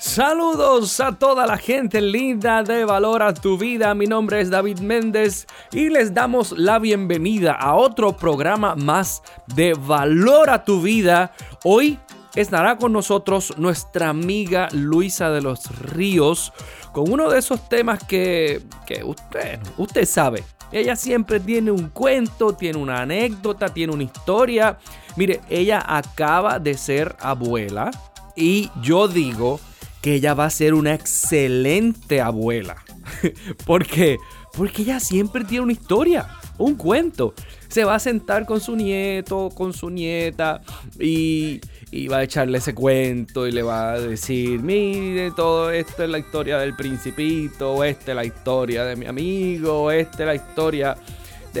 [0.00, 3.96] Saludos a toda la gente linda de Valora tu Vida.
[3.96, 9.74] Mi nombre es David Méndez y les damos la bienvenida a otro programa más de
[9.74, 11.32] Valora tu Vida.
[11.64, 11.98] Hoy
[12.36, 16.52] estará con nosotros nuestra amiga Luisa de los Ríos
[16.92, 20.44] con uno de esos temas que, que usted, usted sabe.
[20.70, 24.78] Ella siempre tiene un cuento, tiene una anécdota, tiene una historia.
[25.16, 27.90] Mire, ella acaba de ser abuela
[28.36, 29.58] y yo digo
[30.00, 32.76] que ella va a ser una excelente abuela.
[33.66, 34.18] ¿Por qué?
[34.56, 36.26] Porque ella siempre tiene una historia,
[36.58, 37.34] un cuento.
[37.68, 40.62] Se va a sentar con su nieto, con su nieta
[40.98, 41.60] y,
[42.08, 46.18] va a echarle ese cuento y le va a decir, mire, todo esto es la
[46.18, 50.96] historia del principito, esta es la historia de mi amigo, esta es la historia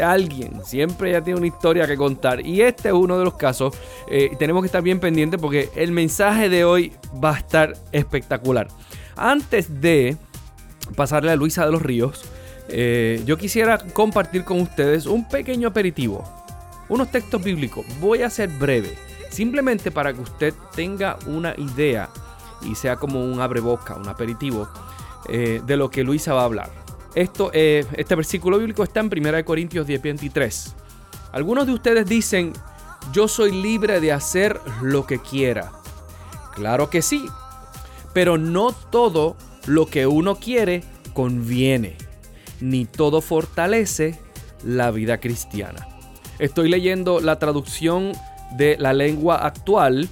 [0.02, 0.64] alguien.
[0.64, 2.44] Siempre ella tiene una historia que contar.
[2.44, 3.74] Y este es uno de los casos.
[4.08, 8.68] Eh, tenemos que estar bien pendientes porque el mensaje de hoy va a estar espectacular.
[9.16, 10.16] Antes de
[10.96, 12.24] pasarle a Luisa de los Ríos,
[12.68, 16.24] eh, yo quisiera compartir con ustedes un pequeño aperitivo.
[16.88, 17.86] Unos textos bíblicos.
[18.00, 18.94] Voy a ser breve.
[19.30, 22.08] Simplemente para que usted tenga una idea
[22.62, 24.68] y sea como un abreboca, un aperitivo
[25.28, 26.87] eh, de lo que Luisa va a hablar.
[27.18, 30.76] Esto, eh, este versículo bíblico está en 1 Corintios 10, 23.
[31.32, 32.52] Algunos de ustedes dicen,
[33.12, 35.72] yo soy libre de hacer lo que quiera.
[36.54, 37.24] Claro que sí,
[38.14, 41.96] pero no todo lo que uno quiere conviene,
[42.60, 44.16] ni todo fortalece
[44.62, 45.88] la vida cristiana.
[46.38, 48.12] Estoy leyendo la traducción
[48.56, 50.08] de la lengua actual,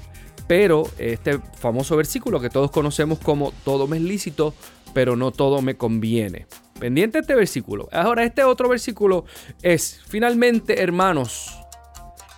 [0.49, 4.55] pero este famoso versículo que todos conocemos como todo me es lícito,
[4.93, 6.49] pero no todo me conviene.
[6.79, 7.89] Pendiente este versículo.
[7.91, 9.25] Ahora, este otro versículo
[9.63, 11.59] es, finalmente, hermanos,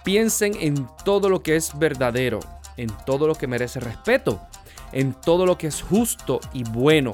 [0.04, 2.40] piensen en todo lo que es verdadero,
[2.76, 4.40] en todo lo que merece respeto,
[4.92, 7.12] en todo lo que es justo y bueno.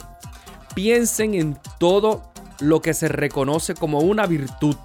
[0.74, 2.30] Piensen en todo
[2.60, 4.76] lo que se reconoce como una virtud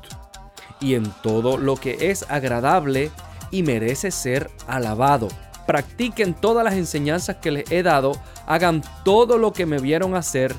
[0.80, 3.12] y en todo lo que es agradable
[3.52, 5.28] y merece ser alabado.
[5.68, 8.14] Practiquen todas las enseñanzas que les he dado,
[8.48, 10.56] hagan todo lo que me vieron hacer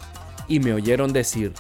[0.47, 1.53] y me oyeron decir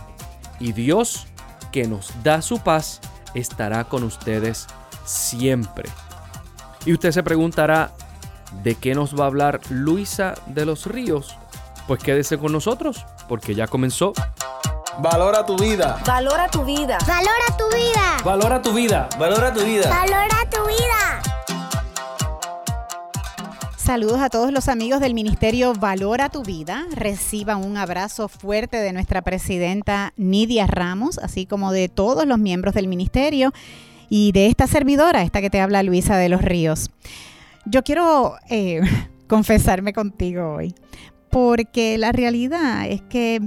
[0.60, 1.26] y Dios,
[1.72, 3.00] que nos da su paz,
[3.34, 4.66] estará con ustedes
[5.04, 5.88] siempre.
[6.84, 7.92] Y usted se preguntará,
[8.62, 11.36] ¿de qué nos va a hablar Luisa de los Ríos?
[11.86, 14.12] Pues quédese con nosotros, porque ya comenzó.
[14.98, 15.98] Valora tu vida.
[16.06, 16.98] Valora tu vida.
[17.06, 18.16] Valora tu vida.
[18.22, 19.08] Valora tu vida.
[19.18, 19.88] Valora tu vida.
[19.88, 21.39] Valora tu vida.
[23.90, 26.86] Saludos a todos los amigos del Ministerio Valora tu Vida.
[26.94, 32.72] Reciban un abrazo fuerte de nuestra presidenta Nidia Ramos, así como de todos los miembros
[32.72, 33.52] del ministerio
[34.08, 36.92] y de esta servidora, esta que te habla Luisa de los Ríos.
[37.66, 38.80] Yo quiero eh,
[39.26, 40.72] confesarme contigo hoy,
[41.28, 43.40] porque la realidad es que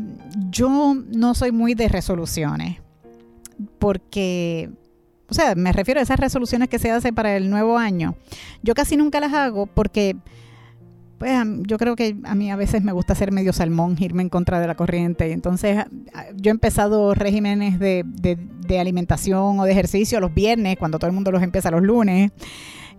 [0.49, 2.81] yo no soy muy de resoluciones,
[3.79, 4.71] porque
[5.33, 8.13] o sea, me refiero a esas resoluciones que se hacen para el nuevo año.
[8.61, 10.16] Yo casi nunca las hago porque
[11.17, 14.29] pues yo creo que a mí a veces me gusta ser medio salmón, irme en
[14.29, 15.31] contra de la corriente.
[15.31, 15.85] Entonces
[16.35, 21.16] yo he empezado regímenes de, de, alimentación o de ejercicio los viernes, cuando todo el
[21.16, 22.31] mundo los empieza los lunes.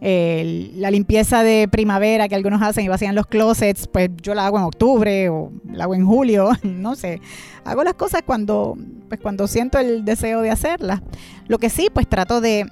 [0.00, 4.58] La limpieza de primavera que algunos hacen y vacían los closets, pues yo la hago
[4.58, 7.20] en octubre o la hago en julio, no sé.
[7.64, 8.76] Hago las cosas cuando,
[9.08, 11.00] pues cuando siento el deseo de hacerlas.
[11.48, 12.66] Lo que sí, pues trato de,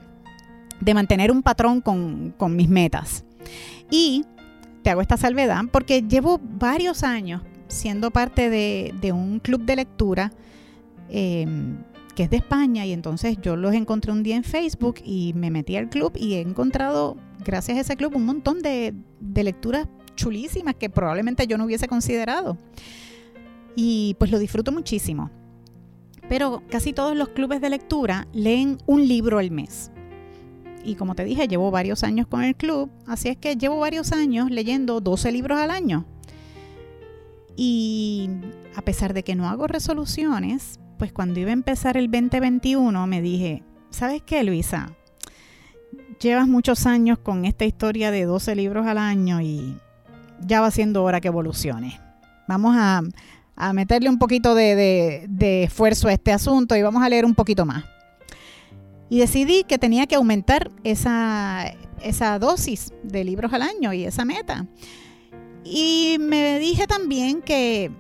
[0.94, 3.25] mantener un patrón con, mis metas.
[3.91, 4.25] Y
[4.82, 10.32] te hago esta salvedad porque llevo varios años siendo parte de, un club de lectura
[11.09, 11.78] em,
[12.15, 15.50] que es de España y entonces yo los encontré un día en Facebook y me
[15.50, 19.89] metí al club y he encontrado, gracias a ese club, un montón de, de lecturas
[20.15, 22.59] chulísimas que probablemente yo no hubiese considerado.
[23.75, 25.31] Y pues lo disfruto muchísimo
[26.33, 29.91] pero casi todos los clubes de lectura leen un libro al mes.
[30.83, 34.12] Y como te dije, llevo varios años con el club, así es que llevo varios
[34.12, 36.06] años leyendo 12 libros al año.
[37.55, 38.31] Y
[38.75, 43.20] a pesar de que no hago resoluciones, pues cuando iba a empezar el 2021 me
[43.20, 44.94] dije, ¿sabes qué, Luisa?
[46.20, 49.76] Llevas muchos años con esta historia de 12 libros al año y
[50.46, 52.00] ya va siendo hora que evolucione.
[52.46, 53.02] Vamos a,
[53.56, 55.26] a meterle un poquito de,
[55.64, 57.84] esfuerzo a este asunto y vamos a leer un poquito más.
[59.10, 61.64] Y decidí que tenía que aumentar esa,
[62.00, 64.69] esa dosis de libros al año y esa meta.
[65.64, 67.90] Y me dije también que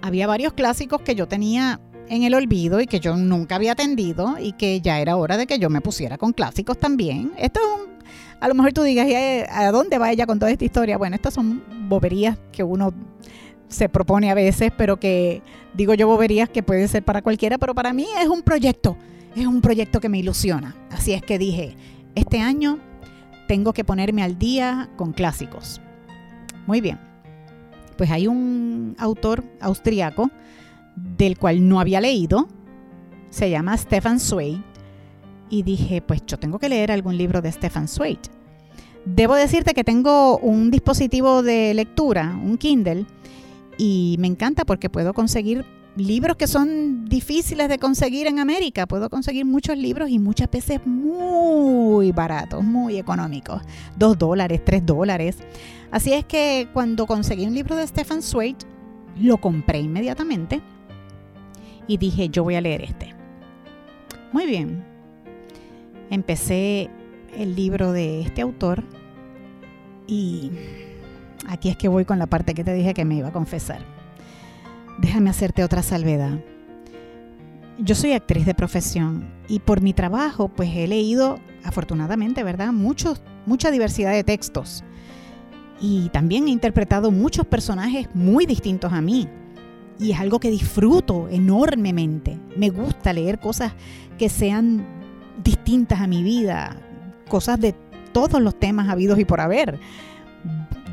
[0.00, 1.78] había varios clásicos que yo tenía
[2.10, 5.46] en el olvido y que yo nunca había atendido y que ya era hora de
[5.46, 7.32] que yo me pusiera con clásicos también.
[7.38, 7.98] Esto es un,
[8.40, 9.06] a lo mejor tú digas,
[9.48, 10.98] ¿a dónde va ella con toda esta historia?
[10.98, 12.92] Bueno, estas son boberías que uno
[13.68, 15.40] se propone a veces, pero que
[15.72, 18.96] digo yo boberías que puede ser para cualquiera, pero para mí es un proyecto,
[19.36, 20.74] es un proyecto que me ilusiona.
[20.90, 21.76] Así es que dije,
[22.16, 22.80] este año
[23.46, 25.80] tengo que ponerme al día con clásicos.
[26.66, 26.98] Muy bien.
[27.96, 30.28] Pues hay un autor austriaco
[30.96, 32.48] del cual no había leído,
[33.30, 34.62] se llama Stefan Zweig,
[35.48, 38.20] y dije, pues yo tengo que leer algún libro de Stefan Zweig.
[39.04, 43.06] Debo decirte que tengo un dispositivo de lectura, un Kindle,
[43.78, 45.64] y me encanta porque puedo conseguir
[45.96, 48.86] libros que son difíciles de conseguir en América.
[48.86, 53.62] Puedo conseguir muchos libros y muchas veces muy baratos, muy económicos.
[53.96, 55.38] Dos dólares, tres dólares.
[55.90, 58.56] Así es que cuando conseguí un libro de Stefan Zweig,
[59.18, 60.60] lo compré inmediatamente
[61.86, 63.14] y dije, yo voy a leer este.
[64.32, 64.84] Muy bien.
[66.10, 66.90] Empecé
[67.36, 68.82] el libro de este autor
[70.06, 70.50] y
[71.48, 73.80] aquí es que voy con la parte que te dije que me iba a confesar.
[74.98, 76.38] Déjame hacerte otra salvedad.
[77.78, 82.72] Yo soy actriz de profesión y por mi trabajo pues he leído, afortunadamente, ¿verdad?
[82.72, 84.84] Muchos, mucha diversidad de textos.
[85.80, 89.28] Y también he interpretado muchos personajes muy distintos a mí.
[90.00, 92.38] Y es algo que disfruto enormemente.
[92.56, 93.74] Me gusta leer cosas
[94.18, 94.84] que sean
[95.44, 96.76] distintas a mi vida,
[97.28, 97.74] cosas de
[98.12, 99.78] todos los temas habidos y por haber.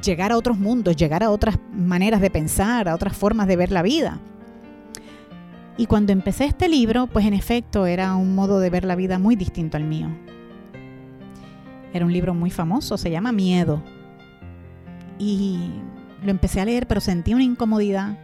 [0.04, 3.72] Llegar a otros mundos, llegar a otras maneras de pensar, a otras formas de ver
[3.72, 4.20] la vida.
[5.78, 9.20] Y cuando empecé este libro, pues en efecto era un modo de ver la vida
[9.20, 10.10] muy distinto al mío.
[11.94, 13.82] Era un libro muy famoso, se llama Miedo.
[15.18, 15.72] Y
[16.24, 18.18] lo empecé a leer, pero sentí una incomodidad,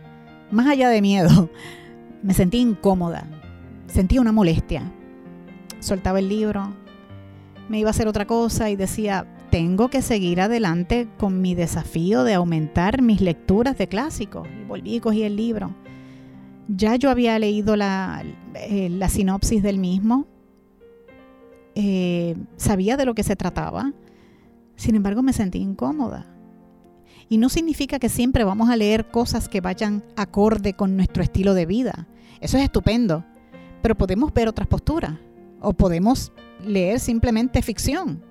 [0.54, 1.50] más allá de miedo,
[2.24, 3.28] me sentí incómoda,
[3.88, 4.92] sentí una molestia.
[5.80, 6.74] Soltaba el libro,
[7.68, 12.24] me iba a hacer otra cosa y decía, tengo que seguir adelante con mi desafío
[12.24, 14.48] de aumentar mis lecturas de clásicos.
[14.48, 15.76] Y volví y cogí el libro.
[16.68, 18.24] Ya yo había leído la,
[18.56, 20.26] eh, sinopsis del mismo,
[21.76, 23.94] eh, sabía de lo que se trataba,
[24.76, 26.34] sin embargo me sentí incómoda.
[27.30, 31.54] Y no significa que siempre vamos a leer cosas que vayan acorde con nuestro estilo
[31.54, 32.08] de vida.
[32.42, 33.24] Eso es estupendo,
[33.82, 35.18] pero podemos ver otras posturas
[35.62, 36.32] o podemos
[36.66, 38.22] leer simplemente ficción.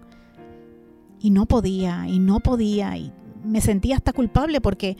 [1.21, 3.13] Y no podía, y no podía, y
[3.45, 4.97] me sentía hasta culpable porque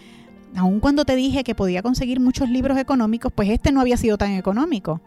[0.57, 4.19] aun cuando te dije que podía conseguir muchos libros económicos, pues este no había sido
[4.19, 5.01] tan económico.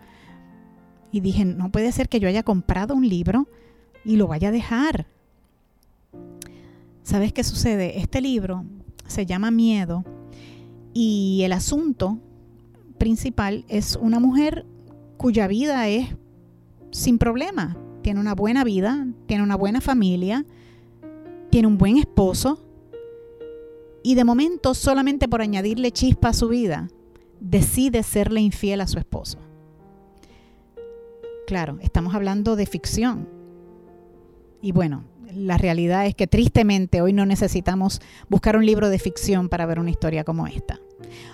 [1.11, 3.47] Y dije, no puede ser que yo haya comprado un libro
[4.03, 5.07] y lo vaya a dejar.
[7.05, 7.99] ¿Sabes qué sucede?
[7.99, 8.65] Este libro
[9.05, 10.03] se llama Miedo
[10.91, 12.17] y el asunto
[12.97, 14.65] principal es una mujer
[15.15, 16.15] cuya vida es
[16.89, 20.47] sin problema, tiene una buena vida, tiene una buena familia,
[21.51, 22.59] tiene un buen esposo
[24.01, 26.87] y de momento solamente por añadirle chispa a su vida,
[27.39, 29.37] decide serle infiel a su esposo.
[31.45, 33.29] Claro, estamos hablando de ficción.
[34.59, 39.49] Y bueno, la realidad es que tristemente hoy no necesitamos buscar un libro de ficción
[39.49, 40.79] para ver una historia como esta.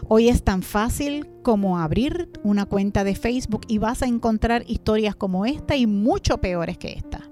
[0.07, 5.15] Hoy es tan fácil como abrir una cuenta de Facebook y vas a encontrar historias
[5.15, 7.29] como esta y mucho peores que esta.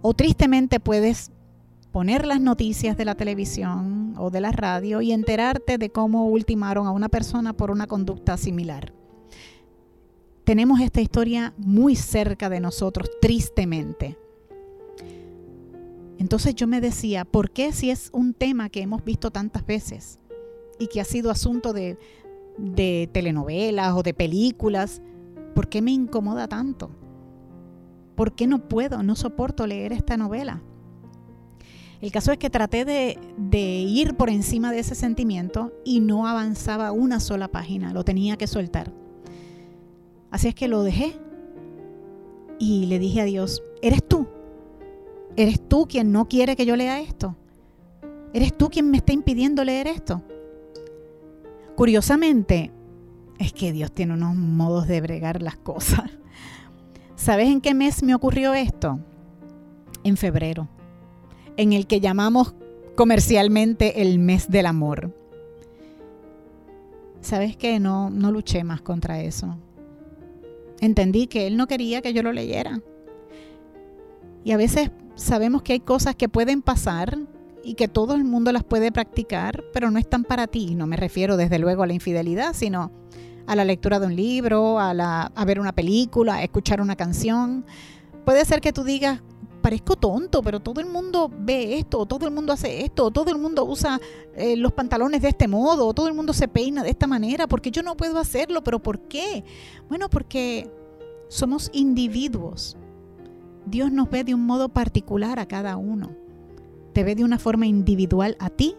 [0.00, 1.30] O tristemente puedes
[1.92, 6.86] poner las noticias de la televisión o de la radio y enterarte de cómo ultimaron
[6.86, 8.92] a una persona por una conducta similar.
[10.44, 14.18] Tenemos esta historia muy cerca de nosotros, tristemente.
[16.18, 20.18] Entonces yo me decía, ¿por qué si es un tema que hemos visto tantas veces?
[20.82, 21.96] y que ha sido asunto de,
[22.58, 25.00] de telenovelas o de películas,
[25.54, 26.90] ¿por qué me incomoda tanto?
[28.16, 30.62] ¿Por qué no puedo, no soporto leer esta novela?
[32.00, 36.26] El caso es que traté de, de, ir por encima de ese sentimiento y no
[36.26, 38.92] avanzaba una sola página, lo tenía que soltar.
[40.32, 41.14] Así es que lo dejé
[42.58, 44.02] y le dije a Dios, eres
[45.36, 47.36] eres tú quien no quiere que yo lea esto,
[48.32, 50.22] eres tú quien me está impidiendo leer esto.
[51.76, 52.70] Curiosamente,
[53.38, 56.10] es que Dios tiene unos modos de bregar las cosas.
[57.16, 58.98] ¿Sabes en qué mes me ocurrió esto?
[60.04, 60.68] En febrero,
[61.56, 62.54] en el que llamamos
[62.96, 65.14] comercialmente el mes del amor.
[67.20, 67.78] ¿Sabes qué?
[67.78, 69.56] No, no luché más contra eso.
[70.80, 72.80] Entendí que Él no quería que yo lo leyera.
[74.44, 77.18] Y a veces sabemos que hay cosas que pueden pasar
[77.64, 80.74] y que todo el mundo las puede practicar, pero no están para ti.
[80.74, 82.90] No me refiero desde luego a la infidelidad, sino
[83.46, 87.64] a la lectura de un libro, a, la, ver una película, a escuchar una canción.
[88.24, 89.20] Puede ser que tú digas,
[89.60, 93.38] parezco tonto, pero todo el mundo ve esto, todo el mundo hace esto, todo el
[93.38, 94.00] mundo usa
[94.34, 97.70] eh, los pantalones de este modo, todo el mundo se peina de esta manera, porque
[97.70, 99.44] yo no puedo hacerlo, pero ¿por qué?
[99.88, 100.70] Bueno, porque
[101.28, 102.76] somos individuos.
[103.66, 106.10] Dios nos ve de un modo particular a cada uno.
[106.92, 108.74] Te ve de una forma individual a ti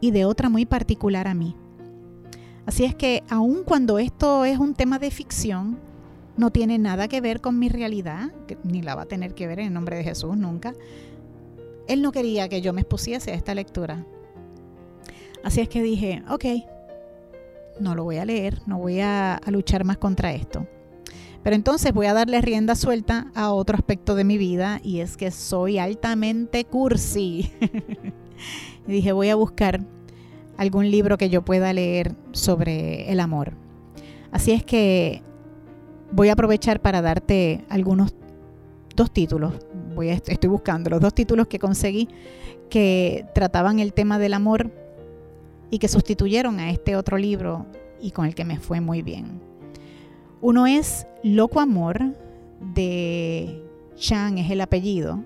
[0.00, 1.56] y de otra muy particular a mí.
[2.66, 5.78] Así es que aun cuando esto es un tema de ficción,
[6.36, 8.32] no tiene nada que ver con mi realidad,
[8.64, 10.74] ni la va a tener que ver en el nombre de Jesús nunca.
[11.86, 14.04] Él no quería que yo me expusiese a esta lectura.
[15.44, 16.44] Así es que dije, ok,
[17.80, 20.66] no lo voy a leer, no voy a, a luchar más contra esto.
[21.44, 25.18] Pero entonces voy a darle rienda suelta a otro aspecto de mi vida y es
[25.18, 27.52] que soy altamente cursi.
[28.86, 29.82] dije, voy a buscar
[30.56, 33.52] algún libro que yo pueda leer sobre el amor.
[34.32, 35.22] Así es que
[36.10, 38.14] voy a aprovechar para darte algunos
[38.96, 39.52] dos títulos.
[39.94, 42.08] Voy a, estoy buscando los dos títulos que conseguí
[42.70, 44.72] que trataban el tema del amor
[45.70, 47.66] y que sustituyeron a este otro libro
[48.00, 49.53] y con el que me fue muy bien.
[50.44, 52.14] Uno es Loco Amor
[52.60, 53.64] de
[53.96, 55.24] Chan, es el apellido.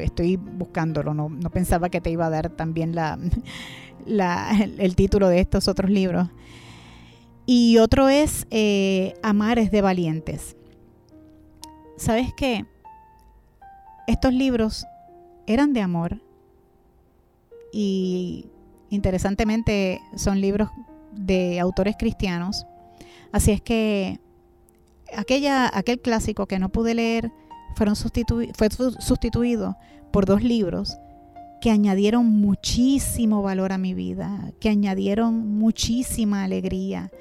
[0.00, 2.92] Estoy buscándolo, no, pensaba que te iba a dar también
[4.08, 6.28] el título de estos otros libros.
[7.46, 10.56] Y otro es eh, Amar es de valientes.
[11.96, 12.66] ¿Sabes qué?
[14.08, 14.86] Estos libros
[15.46, 16.20] eran de amor
[17.72, 18.46] y
[18.90, 20.68] interesantemente son libros
[21.12, 22.66] de autores cristianos.
[23.30, 24.18] Así es que
[25.16, 27.32] aquella, aquel clásico que no pude leer
[27.74, 29.76] fueron fue sustituido
[30.12, 30.98] por dos libros
[31.60, 37.12] que añadieron muchísimo valor a mi vida, que añadieron muchísima alegría.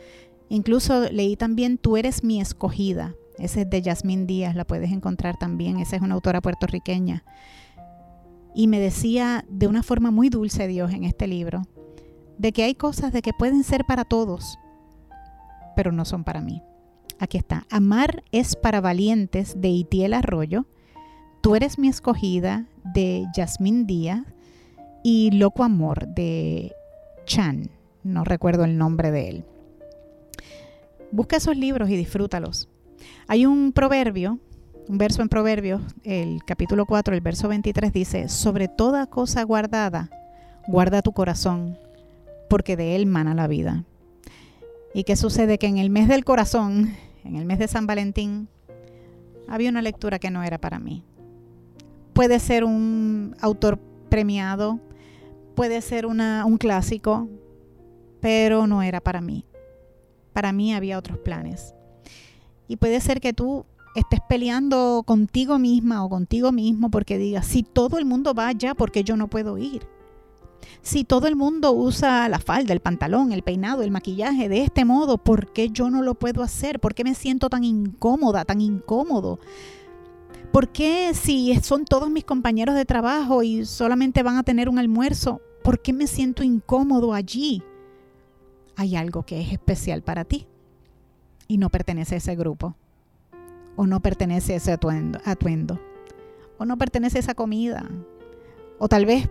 [0.50, 3.13] Incluso leí también Tú eres mi escogida.
[3.38, 5.77] Ese es de Yasmín Díaz, la puedes encontrar también.
[5.77, 7.24] Esa es una autora puertorriqueña.
[8.55, 11.62] Y me decía de una forma muy dulce Dios en este libro,
[12.39, 14.57] de que hay cosas de que pueden ser para todos,
[15.75, 16.62] pero no son para mí.
[17.22, 17.66] Aquí está.
[17.70, 20.66] Amar es para valientes de Itiel Arroyo
[21.42, 24.22] Tú eres mi escogida de Yasmín Díaz
[25.04, 26.72] y Loco Amor de
[27.25, 27.72] Chan.
[28.04, 29.46] No recuerdo el nombre de él.
[31.12, 32.70] Busca esos libros y disfrútalos.
[33.28, 34.38] Hay un proverbio,
[34.88, 40.12] un verso en Proverbios, el capítulo 4, el verso 23 dice, sobre toda cosa guardada,
[40.68, 41.80] guarda tu corazón,
[42.51, 43.84] porque de él mana la vida.
[44.94, 45.58] ¿Y qué sucede?
[45.58, 48.48] Que en el mes del corazón, en el mes de San Valentín,
[49.48, 51.04] había una lectura que no era para mí
[52.13, 54.80] puede ser un autor premiado,
[55.56, 57.28] puede ser un clásico,
[58.20, 59.46] pero no era para mí.
[60.34, 61.74] Para mí había otros planes.
[62.68, 67.63] Y puede ser que tú estés peleando contigo misma o contigo mismo porque digas, si
[67.63, 69.88] todo el mundo va allá, ¿por qué yo no puedo ir?
[70.82, 74.86] Si todo el mundo usa la falda, el pantalón, el peinado, el maquillaje de este
[74.86, 76.80] modo, ¿por qué yo no lo puedo hacer?
[76.80, 79.39] ¿Por qué me siento tan incómoda, tan incómodo?
[80.51, 84.80] ¿Por qué si son todos mis compañeros de trabajo y solamente van a tener un
[84.80, 87.63] almuerzo, por qué me siento incómodo allí?
[88.75, 90.48] Hay algo que es especial para ti
[91.48, 92.75] y no pertenece a ese grupo,
[93.75, 95.80] o no pertenece a ese atuendo, atuendo,
[96.58, 97.89] o no pertenece a esa comida,
[98.77, 99.30] o tal vez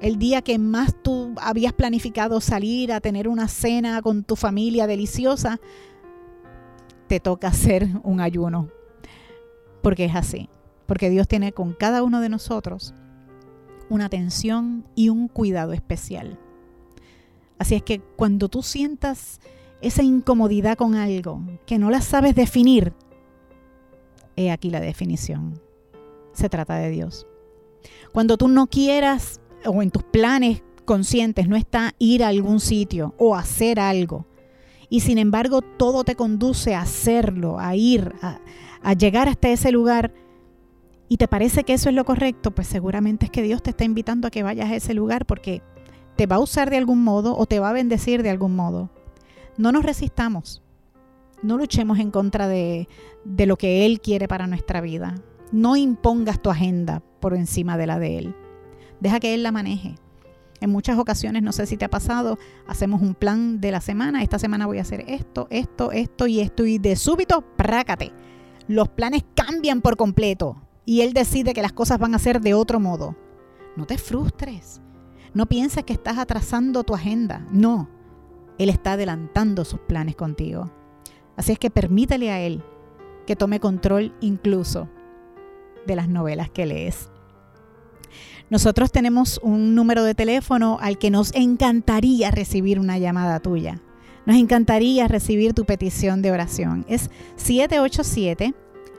[0.00, 4.86] el día que más tú habías planificado salir a tener una cena con tu familia
[4.86, 5.60] deliciosa,
[7.06, 8.70] te toca hacer un ayuno
[9.82, 10.48] porque es así,
[10.86, 12.94] porque Dios tiene con cada uno de nosotros
[13.88, 16.38] una atención y un cuidado especial.
[17.58, 19.40] Así es que cuando tú sientas
[19.80, 22.92] esa incomodidad con algo que no la sabes definir,
[24.36, 25.60] he aquí la definición.
[26.32, 27.26] Se trata de Dios.
[28.12, 33.14] Cuando tú no quieras o en tus planes conscientes no está ir a algún sitio
[33.18, 34.26] o hacer algo,
[34.88, 40.12] y sin embargo todo te conduce a hacerlo, a ir, a, llegar hasta ese lugar
[41.08, 43.84] y te parece que eso es lo correcto, pues seguramente es que Dios te está
[43.84, 45.62] invitando a que vayas a ese lugar porque
[46.16, 48.90] te va a usar de algún modo o te va a bendecir de algún modo.
[49.56, 50.62] No nos resistamos,
[51.42, 52.88] no luchemos en contra de,
[53.24, 55.14] de lo que Él quiere para nuestra vida.
[55.52, 58.34] No impongas tu agenda por encima de la de Él.
[59.00, 59.96] Deja que Él la maneje.
[60.60, 64.22] En muchas ocasiones, no sé si te ha pasado, hacemos un plan de la semana.
[64.22, 66.66] Esta semana voy a hacer esto, esto, esto y esto.
[66.66, 68.12] Y de súbito, prácate
[68.70, 72.54] los planes cambian por completo y él decide que las cosas van a ser de
[72.54, 73.16] otro modo.
[73.74, 74.80] No te frustres.
[75.34, 77.44] No pienses que estás atrasando tu agenda.
[77.50, 77.88] No.
[78.58, 80.70] Él está adelantando sus planes contigo.
[81.36, 82.62] Así es que permítele a Él
[83.26, 84.88] que tome control incluso
[85.84, 87.09] de las novelas que lees.
[88.48, 93.80] Nosotros tenemos un número de teléfono al que nos encantaría recibir una llamada tuya.
[94.26, 96.84] Nos encantaría recibir tu petición de oración.
[96.88, 98.54] Es 787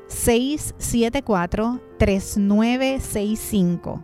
[0.08, 4.04] 674 3965.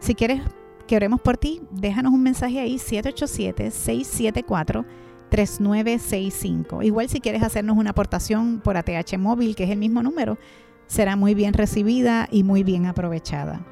[0.00, 0.42] Si quieres
[0.86, 4.86] que oremos por ti, déjanos un mensaje ahí 787 674
[5.28, 6.82] 3965.
[6.82, 10.38] Igual si quieres hacernos una aportación por ATH móvil, que es el mismo número,
[10.86, 13.66] será muy bien recibida y muy bien aprovechada.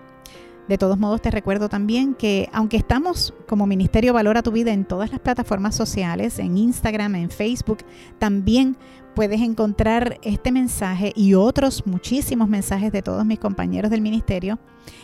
[0.68, 4.85] De todos modos, te recuerdo también que aunque estamos como Ministerio Valora tu Vida en
[4.85, 7.78] todas las plataformas sociales, en Instagram, en Facebook,
[8.18, 8.76] también
[9.14, 14.58] puedes encontrar este mensaje y otros muchísimos mensajes de todos mis compañeros del ministerio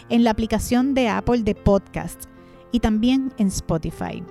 [0.08, 2.24] en la aplicación de Apple de Podcast
[2.72, 4.24] y también en Spotify.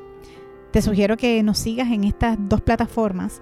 [0.72, 3.42] Te sugiero que nos sigas en estas dos plataformas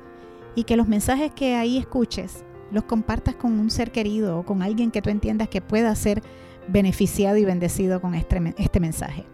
[0.54, 4.62] y que los mensajes que ahí escuches los compartas con un ser querido o con
[4.62, 6.22] alguien que tú entiendas que pueda ser
[6.72, 9.26] beneficiado y bendecido con este, este mensaje.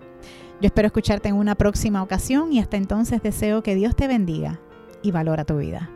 [0.61, 4.59] Yo espero escucharte en una próxima ocasión y hasta entonces deseo que Dios te bendiga
[5.01, 5.89] y valora tu vida.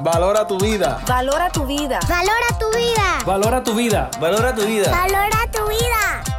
[0.00, 1.00] Valora tu vida.
[1.06, 2.00] Valora tu vida.
[2.08, 3.18] Valora tu vida.
[3.24, 4.10] Valora tu vida.
[4.20, 4.90] Valora tu vida.
[4.90, 6.33] Valora tu vida.